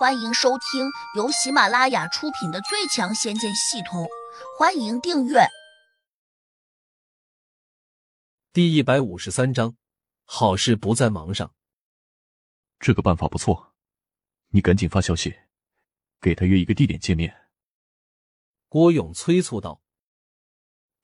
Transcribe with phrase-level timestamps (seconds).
[0.00, 4.04] 欢迎收听由喜马拉雅出品的《最强仙剑系统》，
[4.58, 5.46] 欢迎订阅。
[8.50, 9.76] 第一百五十三章，
[10.24, 11.52] 好事不在忙上。
[12.78, 13.74] 这个办法不错，
[14.48, 15.38] 你赶紧发消息，
[16.18, 17.50] 给他约一个地点见面。
[18.70, 19.82] 郭勇催促道。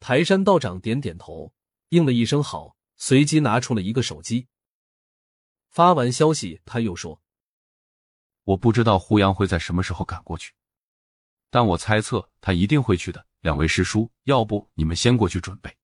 [0.00, 1.52] 台山道长点点头，
[1.90, 4.48] 应了一声好，随即拿出了一个手机。
[5.68, 7.20] 发完消息，他又说。
[8.46, 10.52] 我不知道胡杨会在什么时候赶过去，
[11.50, 13.26] 但我猜测他一定会去的。
[13.40, 15.76] 两位师叔，要不你们先过去准备。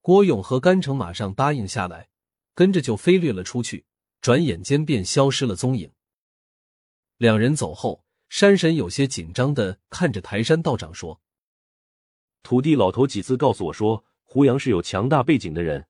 [0.00, 2.08] 郭勇和甘城马上答应下来，
[2.54, 3.84] 跟着就飞掠了出去，
[4.20, 5.92] 转眼间便消失了踪影。
[7.16, 11.20] 两人走后，山神有些紧张的看着台山道长说
[12.44, 15.88] ：“土地老头几次告诉我说，胡杨是有强大背景的人，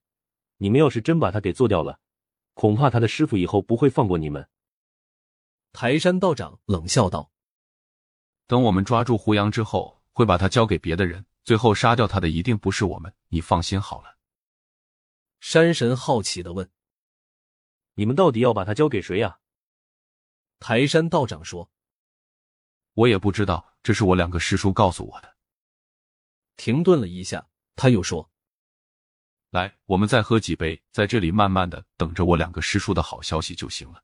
[0.57, 2.01] 你们要是真把他给做掉了，
[2.55, 4.49] 恐怕他的师傅以后不会放过你们。”
[5.73, 7.31] 台山道长冷笑道
[8.47, 13.15] ：“等我们抓住胡杨之后，会把他交给别的人，最后杀掉他的一定不是我们。
[13.29, 14.19] 你放心好了。”
[15.41, 16.71] 山神好奇的问
[17.95, 19.39] ：“你们到底要把他交给谁呀？”
[20.59, 21.71] 台山道长说
[22.93, 25.37] ：“我也不知道，这是我两个师叔告诉我的。”
[26.59, 28.31] 停顿了一下，他又说
[29.51, 34.03] ：“来，我们再喝几杯，在这里慢慢的等着我两个师叔的好消息就行了。”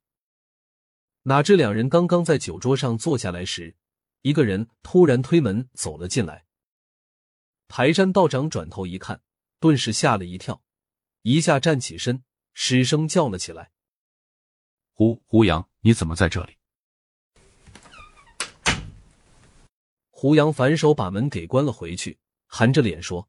[1.28, 3.74] 哪知两人刚刚在酒桌上坐下来时，
[4.22, 6.46] 一个人突然推门走了进来。
[7.66, 9.20] 台山道长转头一看，
[9.58, 10.62] 顿时吓了一跳，
[11.22, 12.22] 一下站起身，
[12.54, 13.72] 失声叫了起来
[14.94, 16.58] ：“胡胡杨，你怎么在这里？”
[20.10, 23.28] 胡杨反手把门给关了回去，含着脸说：“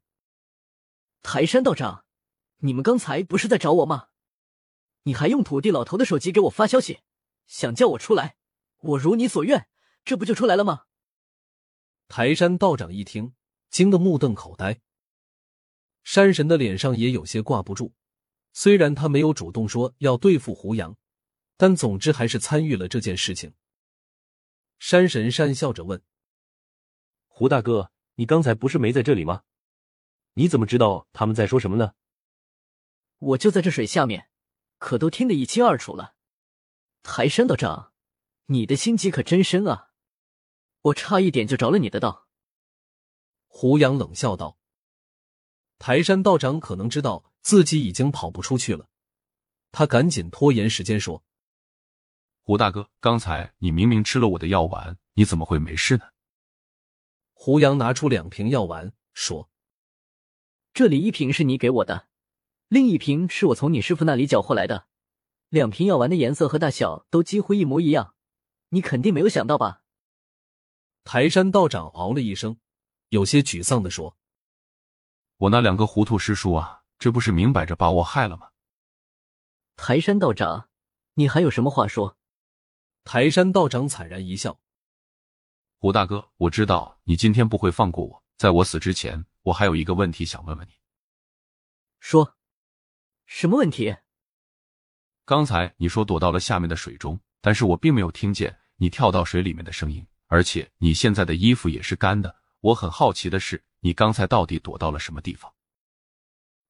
[1.22, 2.04] 台山道长，
[2.58, 4.10] 你们刚才不是在找我吗？
[5.02, 7.00] 你还用土地老头的手机给我发消息。”
[7.48, 8.36] 想叫我出来，
[8.76, 9.68] 我如你所愿，
[10.04, 10.84] 这不就出来了吗？
[12.06, 13.34] 台山道长一听，
[13.70, 14.80] 惊得目瞪口呆。
[16.04, 17.94] 山神的脸上也有些挂不住，
[18.52, 20.96] 虽然他没有主动说要对付胡杨，
[21.56, 23.54] 但总之还是参与了这件事情。
[24.78, 26.02] 山神讪笑着问
[27.26, 29.42] ：“胡大哥，你刚才不是没在这里吗？
[30.34, 31.94] 你怎么知道他们在说什么呢？”
[33.18, 34.30] 我就在这水下面，
[34.78, 36.14] 可都听得一清二楚了。
[37.02, 37.92] 台山道长，
[38.46, 39.92] 你的心机可真深啊！
[40.82, 42.28] 我差一点就着了你的道。
[43.46, 44.58] 胡杨冷笑道
[45.78, 48.88] ：“台山道长可能知道自己已经跑不出去了，
[49.72, 51.24] 他赶紧拖延时间说
[52.44, 56.04] ：‘胡大哥，刚才你明明吃了我的药丸，你怎么会没事呢？’
[57.32, 59.50] 胡杨拿出两瓶药丸，说
[60.74, 62.08] ：‘这里一瓶是你给我的，
[62.68, 64.86] 另一瓶是我从你师傅那里缴获来的。’”
[65.48, 68.14] 两瓶药丸的颜色和大小都几乎一模一样，
[68.68, 69.82] 你肯定没有想到吧？
[71.04, 72.58] 台山道长嗷了一声，
[73.08, 74.18] 有些沮丧的说
[75.38, 78.50] ：“我那两个糊涂师叔啊，这不是明摆着把我害了吗？”
[79.74, 80.68] 台山道长，
[81.14, 82.18] 你还有什么话说？
[83.04, 84.60] 台山道长惨然一笑
[85.80, 90.72] ：“胡大哥，我知道你今天不会放过我，在我死之前，我还有一个问题想问问你。
[92.00, 92.36] 说，
[93.24, 93.96] 什么问题？”
[95.28, 102.34] 刚才你说躲到了下面的水中，但是我并没有听见你跳到水里面的声音，而且你现在的衣服也是干的。
[102.60, 105.52] 我很好奇的是，你刚才到底躲到了什么地方？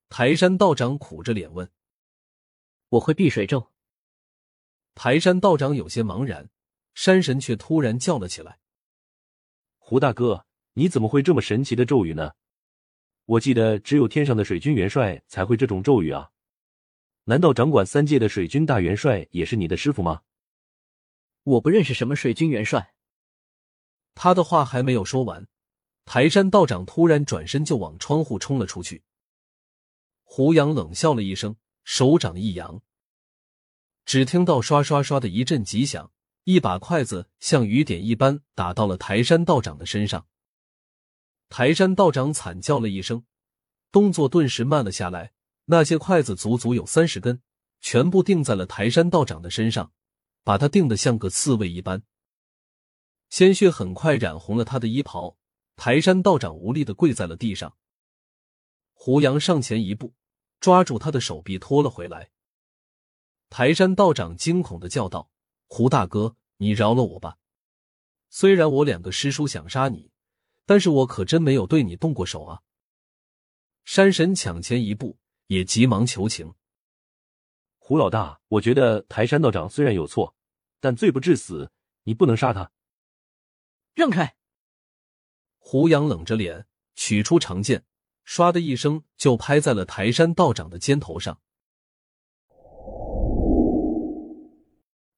[0.08, 1.70] 台山道长苦着脸问
[2.90, 3.70] ：“我会避水咒。”
[4.96, 6.50] 台山道长有些茫然，
[6.94, 8.58] 山神却突然叫了起来
[9.78, 12.32] ：“胡大哥，你怎么会这么神奇的咒语呢？
[13.24, 16.30] 我记得只有天上的水军元帅才会这种咒语啊！”
[17.28, 20.22] 难道掌管三界的水军大元帅也是你的师傅吗？
[21.42, 22.94] 我不认识什么水军元帅。
[24.14, 25.46] 他的话还没有说完，
[26.06, 29.02] 台山道长突然转身就往窗户冲了出去。
[30.24, 32.80] 胡杨冷笑了一声，手掌一扬，
[34.06, 36.10] 只听到刷刷刷的一阵急响，
[36.44, 40.26] 一把筷子像雨点一般打到了台山道长的身上。
[41.50, 43.26] 台山道长惨叫了一声，
[43.92, 45.34] 动作顿时慢了下来。
[45.70, 47.42] 那些筷子足足有三十根，
[47.82, 49.92] 全部钉在了台山道长的身上，
[50.42, 52.02] 把他钉得像个刺猬一般。
[53.28, 55.36] 鲜血很快染红了他的衣袍，
[55.76, 57.76] 台山道长无力的跪在了地上。
[58.94, 60.14] 胡杨上前一步，
[60.58, 62.30] 抓住他的手臂拖了回来。
[63.50, 65.30] 台山道长惊恐的叫道
[65.68, 67.36] ：“胡大哥，你饶了我吧！
[68.30, 70.10] 虽然我两个师叔想杀你，
[70.64, 72.62] 但是我可真没有对你动过手啊！”
[73.84, 75.18] 山神抢前一步。
[75.48, 76.54] 也急忙求情，
[77.78, 80.34] 胡老大，我觉得台山道长虽然有错，
[80.78, 81.70] 但罪不至死。
[82.04, 82.72] 你不能杀他。
[83.94, 84.36] 让开！
[85.58, 87.84] 胡杨冷着脸，取出长剑，
[88.26, 91.38] 唰的一声就拍在了台山道长的肩头上。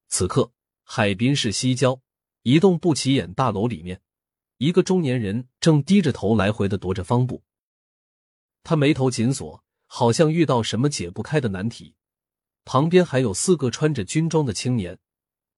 [0.09, 0.53] 此刻，
[0.83, 2.01] 海滨市西郊
[2.43, 4.03] 一栋不起眼大楼里面，
[4.59, 7.45] 一个中年人正低着头来回的踱着方步。
[8.65, 9.63] 他眉头紧锁，
[9.93, 11.97] 好像遇到什么解不开的难题。
[12.65, 15.01] 旁边还有四个穿着军装的青年，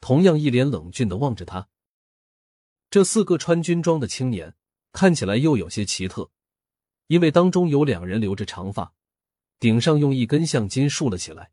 [0.01, 1.69] 同样一脸冷峻的望着他。
[2.89, 4.55] 这四个穿军装的青年
[4.91, 6.31] 看起来又有些奇特，
[7.09, 8.95] 因为当中有两人留着长发，
[9.59, 11.51] 顶上用一根橡筋竖了起来。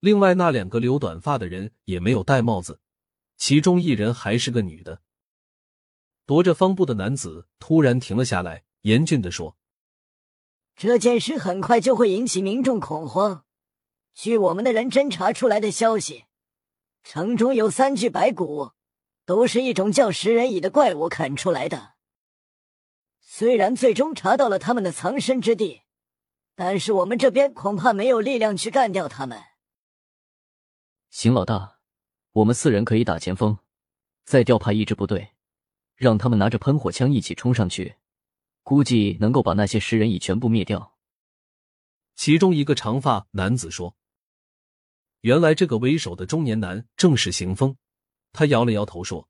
[0.00, 2.80] 另外那两个留短发的人也没有戴帽子，
[3.36, 5.00] 其中一人还是个女的。
[6.26, 9.56] 踱着方步的男子突然停了下来，严峻的说。
[10.76, 13.44] 这件事很快就会引起民众恐慌。
[14.14, 16.24] 据我们的人侦查出来的消息，
[17.02, 18.72] 城中有三具白骨，
[19.24, 21.92] 都是一种叫食人蚁的怪物啃出来的。
[23.20, 25.82] 虽然最终查到了他们的藏身之地，
[26.54, 29.40] 但是我们这边恐怕没有力量去干掉他们。
[31.08, 31.78] 邢老大，
[32.32, 33.58] 我们四人可以打前锋，
[34.24, 35.32] 再调派一支部队，
[35.94, 37.96] 让他们拿着喷火枪一起冲上去。
[38.62, 40.96] 估计能够把那些食人蚁全部灭掉。
[42.14, 43.96] 其中一个长发男子说
[45.22, 47.76] ：“原来这个为首的中年男正是邢峰。”
[48.32, 49.28] 他摇了摇头说：“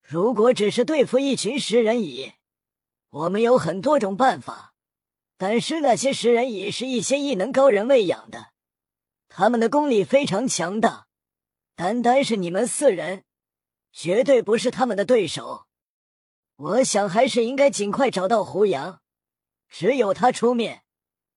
[0.00, 2.32] 如果只是对付一群食人蚁，
[3.10, 4.74] 我们有很多种办法。
[5.36, 8.52] 但是那些食人蚁是一些异能高人喂养的，
[9.28, 11.08] 他们的功力非常强大。
[11.74, 13.24] 单单是你们四人，
[13.92, 15.66] 绝对不是他们的对手。”
[16.56, 19.00] 我想还是应该尽快找到胡杨，
[19.68, 20.84] 只有他出面，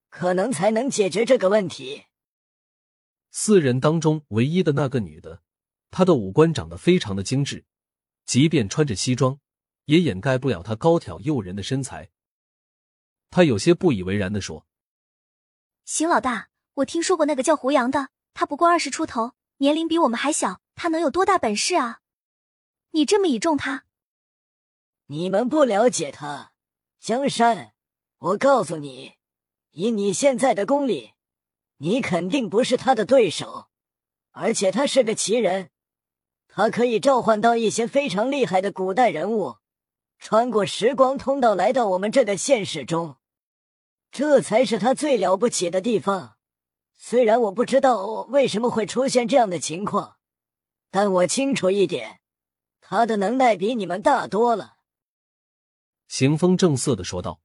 [0.10, 2.06] 可能才能解决这个问题。
[3.32, 5.42] 四人当中唯一的那个女的，
[5.90, 7.66] 她的五官长得非常的精致，
[8.26, 9.40] 即便穿着西装，
[9.86, 12.12] 也掩盖不了她高挑诱人的身材。
[13.30, 14.68] 他有些不以为然的说
[15.84, 22.02] ：“邢老大，我听说过那个叫胡杨的，他不过二十出头，年龄比我们还小，他能有多大本事啊？
[22.92, 23.86] 你这么倚重他？”
[25.10, 26.52] 你们不了解他，
[27.00, 27.72] 江山。
[28.18, 29.14] 我告诉你，
[29.72, 31.14] 以你现在的功力，
[31.78, 33.68] 你肯定不是他的对手。
[34.32, 35.70] 而且他是个奇人，
[36.50, 39.58] 他可以召唤到一些非常厉害的古代人物，
[40.20, 43.16] 穿过时光通道来到我们这个现实中，
[44.12, 46.36] 这才是他最了不起的地方。
[46.98, 50.18] 虽然我不知道为什么会出现这样的情况，
[50.92, 52.20] 但我清楚一点，
[52.82, 54.77] 他的能耐比你们大多了。
[56.08, 57.40] 行风正色的说道：“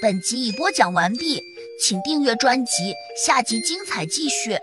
[0.00, 1.40] 本集已播讲完毕，
[1.80, 4.58] 请订阅专辑，下集精彩继续。”